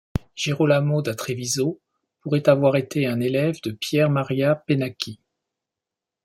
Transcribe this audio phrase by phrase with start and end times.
[0.35, 1.79] Girolamo da Treviso
[2.21, 5.19] pourrait avoir été un élève de Pier Maria Pennacchi.